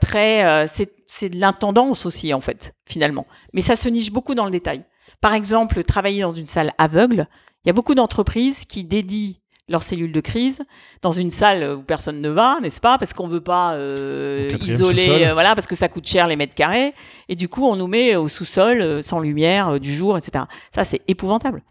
[0.00, 0.66] très...
[0.66, 3.26] c'est de l'intendance aussi, en fait, finalement.
[3.52, 4.82] Mais ça se niche beaucoup dans le détail.
[5.20, 7.28] Par exemple, travailler dans une salle aveugle,
[7.64, 9.34] il y a beaucoup d'entreprises qui dédient
[9.68, 10.60] leurs cellules de crise
[11.02, 15.26] dans une salle où personne ne va, n'est-ce pas Parce qu'on veut pas euh, isoler,
[15.26, 16.94] euh, voilà, parce que ça coûte cher les mètres carrés.
[17.28, 20.44] Et du coup, on nous met au sous-sol, euh, sans lumière, du jour, etc.
[20.72, 21.62] Ça, c'est épouvantable.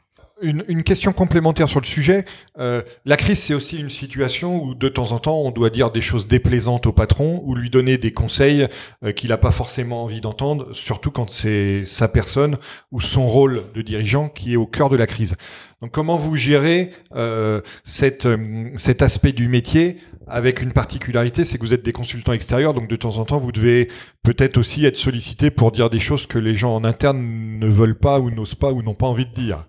[0.42, 2.26] Une, une, question complémentaire sur le sujet.
[2.60, 5.92] Euh, la crise, c'est aussi une situation où de temps en temps, on doit dire
[5.92, 8.68] des choses déplaisantes au patron ou lui donner des conseils
[9.06, 12.58] euh, qu'il n'a pas forcément envie d'entendre, surtout quand c'est sa personne
[12.92, 15.38] ou son rôle de dirigeant qui est au cœur de la crise.
[15.86, 21.60] Donc, comment vous gérez euh, cette, euh, cet aspect du métier avec une particularité, c'est
[21.60, 23.92] que vous êtes des consultants extérieurs, donc de temps en temps, vous devez
[24.24, 27.20] peut-être aussi être sollicité pour dire des choses que les gens en interne
[27.60, 29.68] ne veulent pas ou n'osent pas ou n'ont pas envie de dire.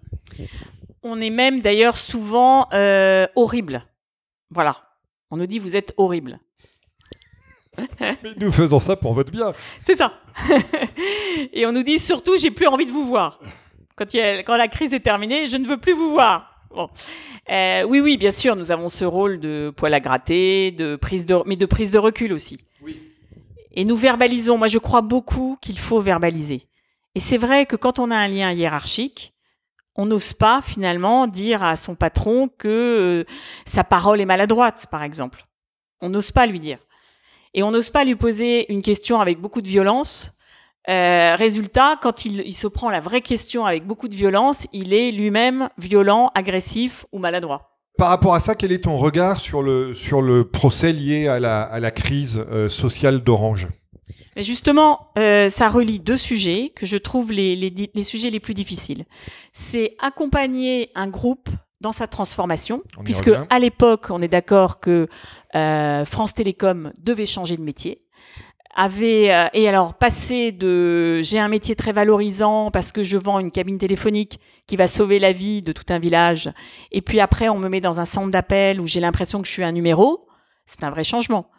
[1.02, 3.82] On est même d'ailleurs souvent euh, horrible.
[4.48, 4.76] Voilà.
[5.30, 6.38] On nous dit vous êtes horrible.
[8.00, 9.52] Mais nous faisons ça pour votre bien.
[9.82, 10.14] C'est ça.
[11.52, 13.38] Et on nous dit surtout j'ai plus envie de vous voir.
[13.96, 16.52] Quand, quand la crise est terminée, je ne veux plus vous voir.
[16.74, 16.90] Bon.
[17.48, 21.24] Euh, oui, oui, bien sûr, nous avons ce rôle de poil à gratter, de prise
[21.24, 22.60] de, mais de prise de recul aussi.
[22.82, 23.00] Oui.
[23.72, 24.58] Et nous verbalisons.
[24.58, 26.68] Moi, je crois beaucoup qu'il faut verbaliser.
[27.14, 29.32] Et c'est vrai que quand on a un lien hiérarchique,
[29.94, 33.24] on n'ose pas finalement dire à son patron que euh,
[33.64, 35.46] sa parole est maladroite, par exemple.
[36.02, 36.78] On n'ose pas lui dire.
[37.54, 40.35] Et on n'ose pas lui poser une question avec beaucoup de violence.
[40.88, 44.94] Euh, résultat, quand il, il, se prend la vraie question avec beaucoup de violence, il
[44.94, 47.72] est lui-même violent, agressif ou maladroit.
[47.98, 51.40] Par rapport à ça, quel est ton regard sur le, sur le procès lié à
[51.40, 53.68] la, à la crise euh, sociale d'Orange?
[54.36, 58.38] Mais justement, euh, ça relie deux sujets que je trouve les, les, les sujets les
[58.38, 59.04] plus difficiles.
[59.54, 61.48] C'est accompagner un groupe
[61.80, 65.08] dans sa transformation, puisque à l'époque, on est d'accord que
[65.54, 68.02] euh, France Télécom devait changer de métier
[68.76, 73.40] avait euh, et alors passer de j'ai un métier très valorisant parce que je vends
[73.40, 76.52] une cabine téléphonique qui va sauver la vie de tout un village
[76.92, 79.52] et puis après on me met dans un centre d'appel où j'ai l'impression que je
[79.52, 80.28] suis un numéro,
[80.66, 81.50] c'est un vrai changement.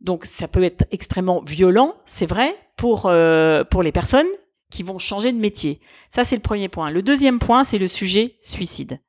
[0.00, 4.26] Donc ça peut être extrêmement violent, c'est vrai, pour euh, pour les personnes
[4.70, 5.80] qui vont changer de métier.
[6.10, 6.90] Ça c'est le premier point.
[6.90, 9.00] Le deuxième point, c'est le sujet suicide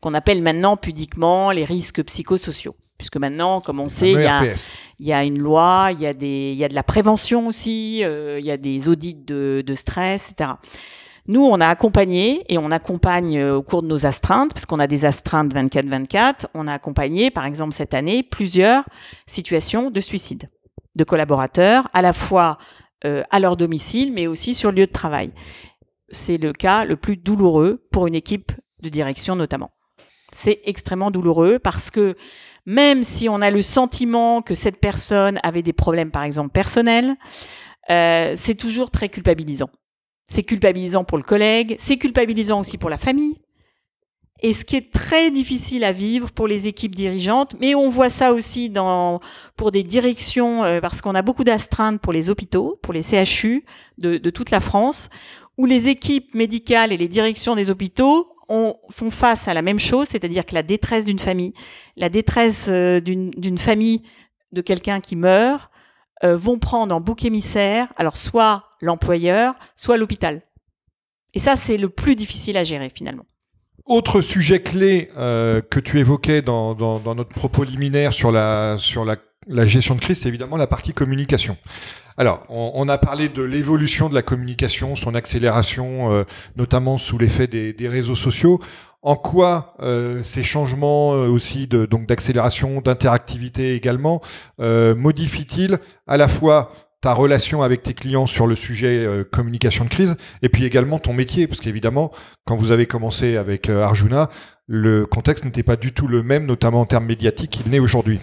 [0.00, 4.44] qu'on appelle maintenant pudiquement les risques psychosociaux puisque maintenant, comme on sait, il y, a,
[4.98, 7.46] il y, a, une loi, il y a, des, il y a de la prévention
[7.46, 10.50] aussi, euh, il y a des audits de, de, stress, etc.
[11.26, 14.80] Nous, on a accompagné et on accompagne euh, au cours de nos astreintes, parce qu'on
[14.80, 18.84] a des astreintes 24-24, on a accompagné, par exemple, cette année, plusieurs
[19.24, 20.50] situations de suicide
[20.94, 22.58] de collaborateurs, à la fois
[23.06, 25.32] euh, à leur domicile, mais aussi sur le lieu de travail.
[26.10, 29.70] C'est le cas le plus douloureux pour une équipe de direction notamment.
[30.32, 32.14] C'est extrêmement douloureux parce que
[32.70, 37.16] même si on a le sentiment que cette personne avait des problèmes, par exemple, personnels,
[37.90, 39.70] euh, c'est toujours très culpabilisant.
[40.26, 43.40] C'est culpabilisant pour le collègue, c'est culpabilisant aussi pour la famille.
[44.42, 48.08] Et ce qui est très difficile à vivre pour les équipes dirigeantes, mais on voit
[48.08, 49.18] ça aussi dans,
[49.56, 53.64] pour des directions, euh, parce qu'on a beaucoup d'astreintes pour les hôpitaux, pour les CHU
[53.98, 55.10] de, de toute la France,
[55.58, 59.78] où les équipes médicales et les directions des hôpitaux on, font face à la même
[59.78, 61.54] chose, c'est-à-dire que la détresse d'une famille,
[61.96, 64.02] la détresse euh, d'une famille
[64.52, 65.70] de quelqu'un qui meurt,
[66.24, 70.42] euh, vont prendre en bouc émissaire, alors soit l'employeur, soit l'hôpital.
[71.32, 73.24] Et ça, c'est le plus difficile à gérer finalement.
[73.86, 79.16] Autre sujet clé euh, que tu évoquais dans, notre propos liminaire sur la, sur la,
[79.46, 81.56] la gestion de crise, c'est évidemment la partie communication.
[82.20, 87.46] Alors, on, a parlé de l'évolution de la communication, son accélération, euh, notamment sous l'effet
[87.46, 88.60] des, réseaux sociaux.
[89.00, 94.20] En quoi euh, ces changements euh, aussi donc d'accélération, d'interactivité également,
[94.58, 100.16] modifient-ils à la fois ta relation avec tes clients sur le sujet communication de crise
[100.42, 101.46] et puis également ton métier?
[101.46, 102.10] Parce qu'évidemment
[102.44, 104.28] quand vous avez commencé avec Arjuna
[104.66, 108.20] le contexte n'était pas du tout le même notamment en termes médiatiques qu'il n'est aujourd'hui.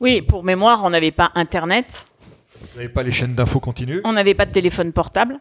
[0.00, 2.07] Oui, pour mémoire, on n'avait pas internet,
[2.60, 5.40] vous n'avez pas les chaînes d'infos continues On n'avait pas de téléphone portable.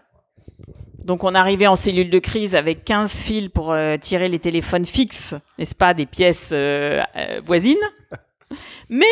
[1.03, 4.85] Donc on arrivait en cellule de crise avec 15 fils pour euh, tirer les téléphones
[4.85, 7.77] fixes, n'est-ce pas, des pièces euh, euh, voisines.
[8.89, 9.05] Mais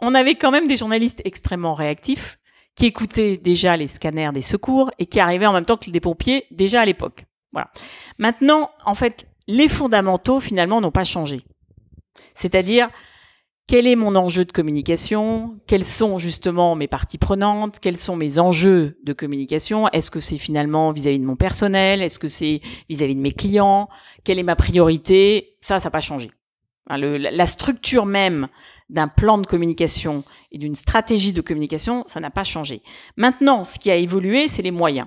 [0.00, 2.38] on avait quand même des journalistes extrêmement réactifs
[2.74, 6.00] qui écoutaient déjà les scanners des secours et qui arrivaient en même temps que des
[6.00, 7.26] pompiers déjà à l'époque.
[7.52, 7.70] Voilà.
[8.18, 11.44] Maintenant, en fait, les fondamentaux finalement n'ont pas changé.
[12.34, 12.88] C'est-à-dire
[13.70, 15.56] quel est mon enjeu de communication?
[15.68, 17.78] Quelles sont justement mes parties prenantes?
[17.78, 19.86] Quels sont mes enjeux de communication?
[19.90, 22.02] Est-ce que c'est finalement vis-à-vis de mon personnel?
[22.02, 23.88] Est-ce que c'est vis-à-vis de mes clients?
[24.24, 25.56] Quelle est ma priorité?
[25.60, 26.32] Ça, ça n'a pas changé.
[26.88, 28.48] la structure même
[28.88, 32.82] d'un plan de communication et d'une stratégie de communication, ça n'a pas changé.
[33.16, 35.06] Maintenant, ce qui a évolué, c'est les moyens.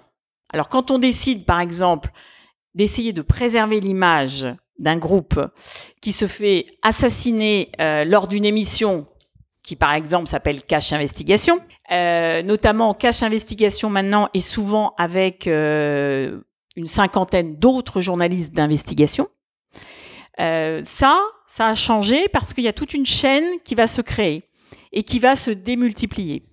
[0.54, 2.12] Alors quand on décide, par exemple,
[2.76, 4.48] d'essayer de préserver l'image
[4.80, 5.40] d'un groupe
[6.02, 9.08] qui se fait assassiner euh, lors d'une émission
[9.62, 11.60] qui par exemple s'appelle Cache Investigation,
[11.92, 16.42] euh, notamment Cache Investigation maintenant est souvent avec euh,
[16.76, 19.30] une cinquantaine d'autres journalistes d'investigation.
[20.38, 24.44] ça, ça a changé parce qu'il y a toute une chaîne qui va se créer
[24.92, 26.44] et qui va se démultiplier.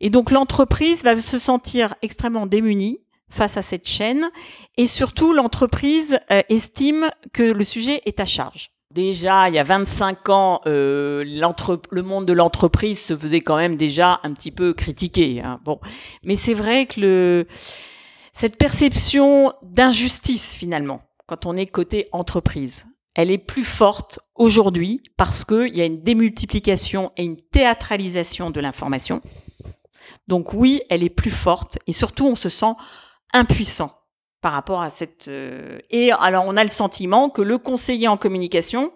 [0.00, 4.30] Et donc l'entreprise va se sentir extrêmement démunie face à cette chaîne
[4.76, 8.70] et surtout l'entreprise euh, estime que le sujet est à charge.
[8.92, 13.76] Déjà, il y a 25 ans, euh, le monde de l'entreprise se faisait quand même
[13.76, 15.42] déjà un petit peu critiquer.
[15.42, 15.60] Hein.
[15.64, 15.80] Bon,
[16.24, 17.46] mais c'est vrai que
[18.32, 25.44] cette perception d'injustice finalement, quand on est côté entreprise, elle est plus forte aujourd'hui parce
[25.44, 29.20] qu'il y a une démultiplication et une théâtralisation de l'information.
[30.28, 32.74] Donc oui, elle est plus forte et surtout on se sent
[33.36, 33.92] impuissant
[34.40, 35.28] par rapport à cette...
[35.28, 38.92] Euh, et alors on a le sentiment que le conseiller en communication,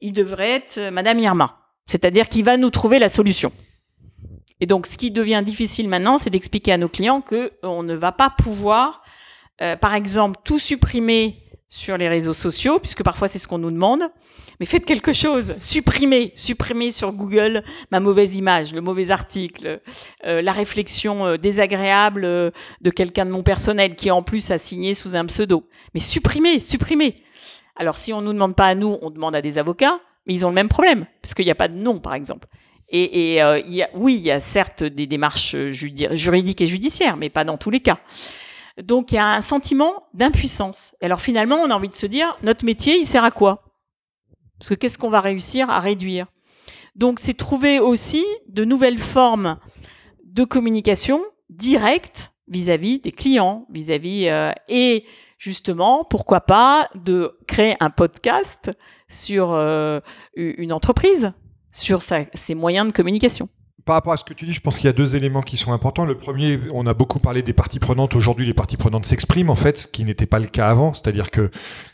[0.00, 3.52] il devrait être euh, Madame Irma, c'est-à-dire qu'il va nous trouver la solution.
[4.60, 7.94] Et donc ce qui devient difficile maintenant, c'est d'expliquer à nos clients que on ne
[7.94, 9.02] va pas pouvoir,
[9.60, 13.70] euh, par exemple, tout supprimer sur les réseaux sociaux, puisque parfois c'est ce qu'on nous
[13.70, 14.02] demande.
[14.60, 19.80] Mais faites quelque chose, supprimez, supprimez sur Google ma mauvaise image, le mauvais article,
[20.26, 22.50] euh, la réflexion euh, désagréable euh,
[22.82, 25.66] de quelqu'un de mon personnel qui en plus a signé sous un pseudo.
[25.94, 27.16] Mais supprimez, supprimez.
[27.76, 30.44] Alors si on nous demande pas à nous, on demande à des avocats, mais ils
[30.44, 32.48] ont le même problème, parce qu'il n'y a pas de nom, par exemple.
[32.90, 33.40] Et,
[33.94, 37.80] oui, il y a certes des démarches juridiques et judiciaires, mais pas dans tous les
[37.80, 37.98] cas.
[38.80, 40.94] Donc il y a un sentiment d'impuissance.
[41.02, 43.64] Alors finalement, on a envie de se dire, notre métier, il sert à quoi?
[44.58, 46.26] Parce que qu'est-ce qu'on va réussir à réduire?
[46.94, 49.58] Donc c'est trouver aussi de nouvelles formes
[50.24, 55.04] de communication directe vis-à-vis des clients, vis-à-vis euh, et
[55.38, 58.70] justement, pourquoi pas de créer un podcast
[59.08, 60.00] sur euh,
[60.36, 61.32] une entreprise,
[61.72, 63.48] sur ses moyens de communication
[63.84, 65.56] par rapport à ce que tu dis, je pense qu'il y a deux éléments qui
[65.56, 66.04] sont importants.
[66.04, 68.14] Le premier, on a beaucoup parlé des parties prenantes.
[68.14, 70.94] Aujourd'hui, les parties prenantes s'expriment, en fait, ce qui n'était pas le cas avant.
[70.94, 71.50] C'est-à-dire que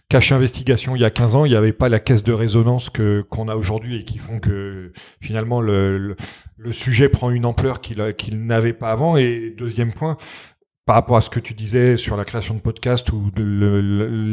[0.09, 2.91] Cache Investigation, il y a 15 ans, il n'y avait pas la caisse de résonance
[2.91, 6.17] que qu'on a aujourd'hui et qui font que finalement le,
[6.57, 9.17] le, sujet prend une ampleur qu'il n'avait pas avant.
[9.17, 10.17] Et deuxième point,
[10.87, 13.43] par rapport à ce que tu disais sur la création de podcasts ou de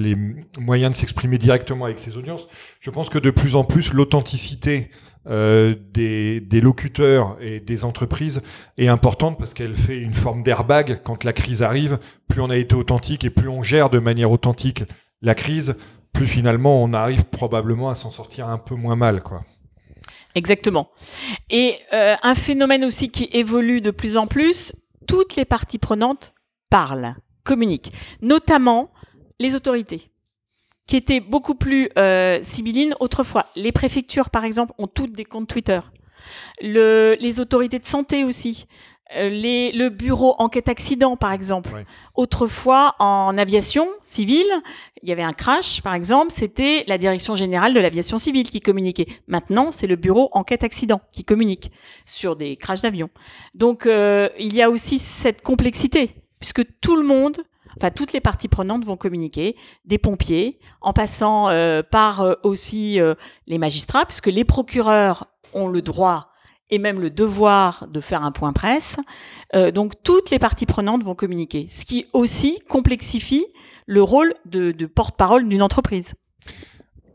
[0.02, 0.16] les
[0.58, 2.48] moyens de s'exprimer directement avec ses audiences,
[2.80, 4.90] je pense que de plus en plus l'authenticité
[5.28, 8.42] euh, des, locuteurs et des entreprises
[8.78, 12.00] est importante parce qu'elle fait une forme d'airbag quand la crise arrive.
[12.28, 14.84] Plus on a été authentique et plus on gère de manière authentique
[15.22, 15.76] la crise,
[16.14, 19.24] plus finalement on arrive probablement à s'en sortir un peu moins mal.
[20.36, 20.90] Exactement.
[21.50, 24.74] Et euh, un phénomène aussi qui évolue de plus en plus,
[25.08, 26.34] toutes les parties prenantes
[26.70, 28.92] parlent, communiquent, notamment
[29.40, 30.12] les autorités
[30.88, 33.48] qui était beaucoup plus euh, sibylline autrefois.
[33.56, 35.80] Les préfectures, par exemple, ont toutes des comptes Twitter.
[36.62, 38.68] Le, les autorités de santé aussi.
[39.16, 41.86] Euh, les, le bureau enquête accident, par exemple.
[42.16, 44.52] Autrefois, en aviation civile,
[45.04, 48.62] il y avait un crash, par exemple, c'était la direction générale de l'aviation civile qui
[48.62, 49.06] communiquait.
[49.28, 51.72] Maintenant, c'est le bureau enquête accident qui communique
[52.06, 53.10] sur des crashs d'avion.
[53.54, 57.38] Donc, euh, il y a aussi cette complexité, puisque tout le monde
[57.78, 63.00] enfin toutes les parties prenantes vont communiquer, des pompiers, en passant euh, par euh, aussi
[63.00, 63.16] euh,
[63.48, 66.30] les magistrats, puisque les procureurs ont le droit
[66.70, 68.98] et même le devoir de faire un point presse.
[69.76, 73.46] donc toutes les parties prenantes vont communiquer, ce qui aussi complexifie
[73.86, 76.16] le rôle de, porte-parole d'une entreprise.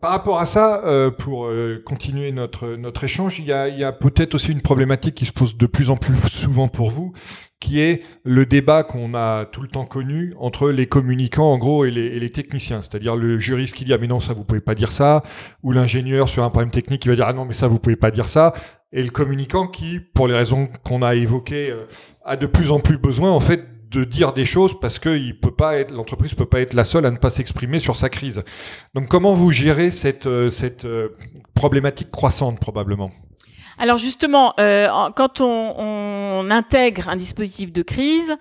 [0.00, 1.50] Par rapport à ça, pour
[1.84, 5.90] continuer notre, échange, il y a peut-être aussi une problématique qui se pose de plus
[5.90, 7.12] en plus souvent pour vous,
[7.60, 11.84] qui est le débat qu'on a tout le temps connu entre les communicants en gros
[11.84, 12.80] et les, techniciens.
[12.82, 15.22] C'est-à-dire le juriste qui dit ah mais non ça vous pouvez pas dire ça,
[15.62, 17.96] ou l'ingénieur sur un problème technique qui va dire ah non mais ça vous pouvez
[17.96, 18.54] pas dire ça,
[18.92, 21.86] et le communicant qui, pour les raisons qu'on a évoquées, euh,
[22.24, 25.38] a de plus en plus besoin en fait de dire des choses parce que il
[25.38, 28.08] peut pas être l'entreprise peut pas être la seule à ne pas s'exprimer sur sa
[28.08, 28.42] crise.
[28.94, 31.08] Donc comment vous gérez cette euh, cette euh,
[31.54, 33.10] problématique croissante probablement?
[33.80, 38.36] Alors justement, euh, quand on, intègre un dispositif de crise,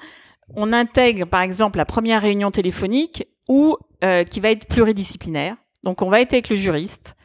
[0.55, 5.55] on intègre par exemple la première réunion téléphonique ou euh, qui va être pluridisciplinaire.
[5.83, 7.15] Donc on va être avec le juriste,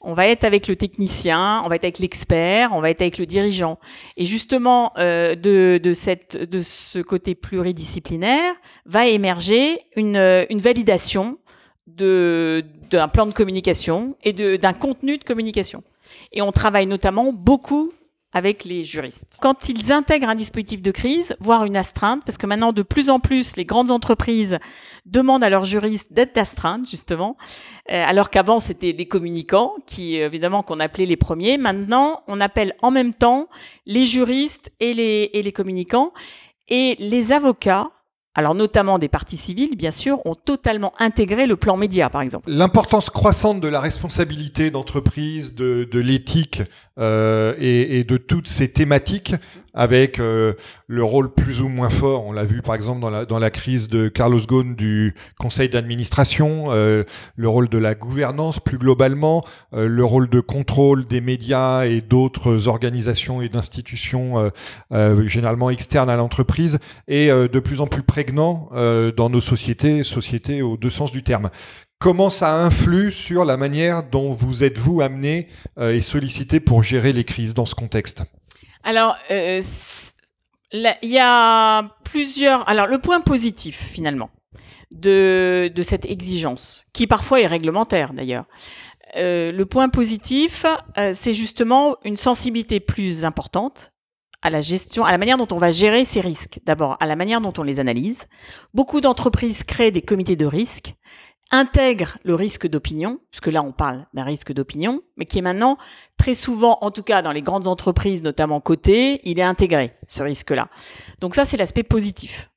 [0.00, 3.18] on va être avec le technicien, on va être avec l'expert, on va être avec
[3.18, 3.78] le dirigeant.
[4.16, 8.54] Et justement, euh, de, ce côté pluridisciplinaire
[8.86, 11.36] va émerger une validation
[11.86, 15.82] d'un plan de communication et d'un contenu de communication.
[16.32, 17.92] Et on travaille notamment beaucoup
[18.32, 19.38] avec les juristes.
[19.40, 23.08] Quand ils intègrent un dispositif de crise, voire une astreinte, parce que maintenant de plus
[23.08, 24.58] en plus les grandes entreprises
[25.06, 27.36] demandent à leurs juristes d'être d'astreinte justement,
[27.90, 31.56] euh, alors qu'avant c'était les communicants qui évidemment qu'on appelait les premiers.
[31.56, 33.48] Maintenant on appelle en même temps
[33.86, 36.12] les juristes et les, et les communicants
[36.68, 37.90] et les avocats
[38.34, 42.48] alors notamment des partis civils, bien sûr, ont totalement intégré le plan média, par exemple.
[42.48, 46.62] L'importance croissante de la responsabilité d'entreprise, de, l'éthique
[46.98, 49.34] euh, et, de toutes ces thématiques
[49.78, 50.54] avec euh,
[50.88, 54.08] le rôle plus ou moins fort, on l'a vu par exemple dans la, crise de
[54.08, 57.04] Carlos Ghosn du conseil d'administration, euh,
[57.36, 62.00] le rôle de la gouvernance plus globalement, euh, le rôle de contrôle des médias et
[62.00, 64.50] d'autres organisations et d'institutions
[65.26, 68.70] généralement externes à l'entreprise est de plus en plus prégnant
[69.16, 71.50] dans nos sociétés, sociétés aux deux sens du terme.
[72.00, 75.46] Comment ça influe sur la manière dont vous êtes vous amené
[75.80, 78.24] et sollicité pour gérer les crises dans ce contexte?
[78.88, 79.60] Alors, euh,
[80.72, 82.66] il y a plusieurs.
[82.66, 84.30] Alors, le point positif, finalement,
[84.92, 88.46] de, cette exigence, qui parfois est réglementaire d'ailleurs.
[89.16, 90.64] Euh, le point positif,
[90.96, 93.92] euh, c'est justement une sensibilité plus importante
[94.40, 96.58] à la gestion, à la manière dont on va gérer ces risques.
[96.64, 98.26] D'abord, à la manière dont on les analyse.
[98.72, 100.94] Beaucoup d'entreprises créent des comités de risques
[101.50, 105.78] intègre le risque d'opinion, puisque là on parle d'un risque d'opinion, mais qui est maintenant
[106.18, 110.22] très souvent, en tout cas dans les grandes entreprises, notamment cotées, il est intégré, ce
[110.22, 110.68] risque-là.
[111.20, 112.50] Donc ça, c'est l'aspect positif.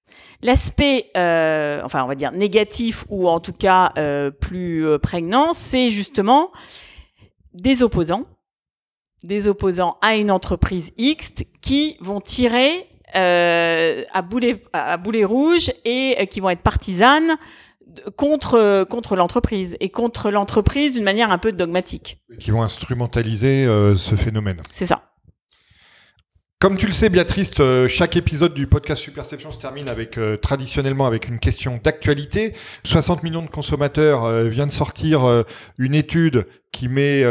[0.43, 5.53] L'aspect, euh, enfin on va dire négatif ou en tout cas euh, plus euh, prégnant,
[5.53, 6.51] c'est justement
[7.53, 8.25] des opposants,
[9.23, 16.25] des opposants à une entreprise X qui vont tirer à, boulet, à boulet rouge et
[16.27, 17.37] qui vont être partisanes
[18.15, 22.19] contre contre l'entreprise et contre l'entreprise d'une manière un peu dogmatique.
[22.39, 24.61] Qui vont instrumentaliser euh, ce phénomène.
[24.71, 25.10] C'est ça.
[26.61, 30.37] Comme tu le sais, Béatrice, euh, chaque épisode du podcast Superception se termine avec euh,
[30.37, 32.53] traditionnellement avec une question d'actualité.
[32.83, 35.43] 60 millions de consommateurs euh, vient de sortir
[35.79, 37.25] une étude qui met,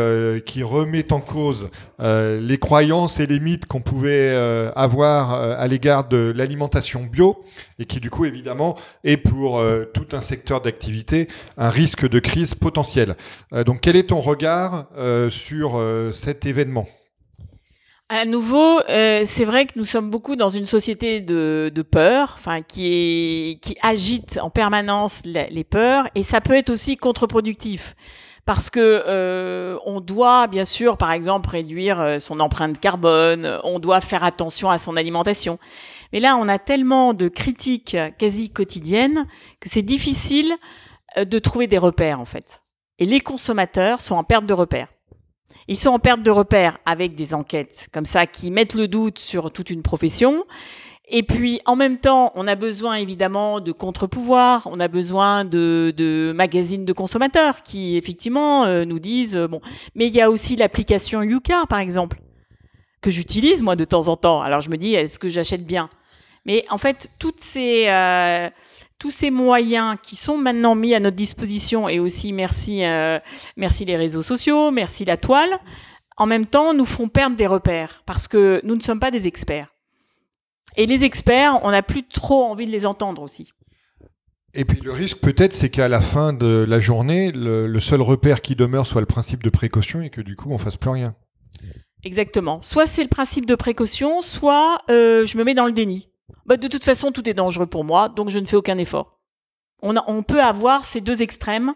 [0.45, 1.70] qui remet en cause
[2.01, 4.35] les croyances et les mythes qu'on pouvait
[4.76, 7.43] avoir à l'égard de l'alimentation bio
[7.78, 9.62] et qui du coup évidemment est pour
[9.95, 11.26] tout un secteur d'activité
[11.57, 13.16] un risque de crise potentielle.
[13.64, 14.89] donc, quel est ton regard
[15.31, 16.87] sur cet événement?
[18.13, 22.35] À nouveau, euh, c'est vrai que nous sommes beaucoup dans une société de, de peur,
[22.37, 27.95] enfin qui qui agite en permanence les, peurs, et ça peut être aussi contre-productif
[28.47, 33.79] parce que euh, on doit bien sûr, par exemple, réduire euh, son empreinte carbone, on
[33.79, 35.61] doit faire attention à son alimentation.
[36.13, 39.25] Mais là, on a tellement de critiques quasi quotidiennes
[39.61, 40.53] que c'est difficile
[41.17, 42.65] de trouver des repères en fait.
[42.99, 44.89] Et les consommateurs sont en perte de repères.
[45.71, 49.21] Ils sont en perte de repères avec des enquêtes comme ça qui mettent le doute
[49.21, 50.45] sur toute une profession.
[51.09, 55.95] Et puis, en même temps, on a besoin évidemment de contre-pouvoirs, on a besoin de,
[55.97, 59.61] de, magazines de consommateurs qui, effectivement, euh, nous disent, euh, bon,
[59.95, 62.18] mais il y a aussi l'application Yuka, par exemple,
[63.01, 64.43] que j'utilise, moi, de temps en temps.
[64.43, 65.89] Alors, je me dis, est-ce que j'achète bien?
[66.47, 67.85] Mais en fait, toutes ces...
[67.87, 68.51] Euh,
[69.01, 73.19] tous ces moyens qui sont maintenant mis à notre disposition et aussi merci, euh,
[73.57, 75.51] merci les réseaux sociaux, merci la toile,
[76.19, 79.27] en même temps nous font perdre des repères parce que nous ne sommes pas des
[79.27, 79.75] experts.
[80.77, 83.53] Et les experts, on n'a plus trop envie de les entendre aussi.
[84.53, 88.43] Et puis le risque peut-être, c'est qu'à la fin de la journée, le, seul repère
[88.43, 91.15] qui demeure soit le principe de précaution et que du coup on fasse plus rien.
[92.05, 92.61] Exactement.
[92.61, 96.10] Soit c'est le principe de précaution, soit euh, je me mets dans le déni.
[96.47, 99.18] Bah, de toute façon, tout est dangereux pour moi, donc je ne fais aucun effort.
[99.83, 101.74] On, on peut avoir ces deux extrêmes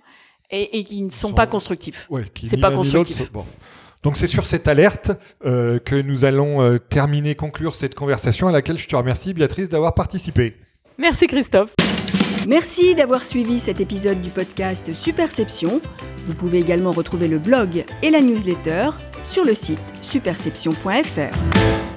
[0.50, 2.07] et, qui ne sont, pas constructifs.
[2.11, 3.30] Ouais, c'est pas constructif.
[4.02, 5.11] Donc c'est sur cette alerte
[5.46, 9.70] euh, que nous allons euh, terminer, conclure cette conversation à laquelle je te remercie, Béatrice,
[9.70, 10.57] d'avoir participé.
[10.98, 11.74] Merci Christophe.
[12.46, 15.80] Merci d'avoir suivi cet épisode du podcast Superception.
[16.26, 18.90] Vous pouvez également retrouver le blog et la newsletter
[19.26, 21.93] sur le site superception.fr.